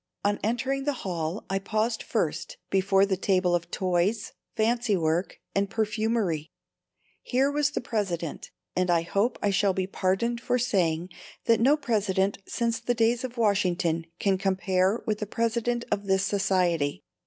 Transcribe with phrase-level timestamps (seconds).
[0.25, 5.69] On entering the hall I paused first before the table of toys, fancy work and
[5.69, 6.49] perfumery.
[7.21, 11.09] Here was the President, and I hope I shall be pardoned for saying
[11.45, 16.23] that no President since the days of Washington can compare with the President of this
[16.25, 17.03] Society.